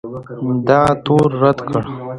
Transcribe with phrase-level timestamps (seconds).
[0.67, 1.81] دغه تور رد کړ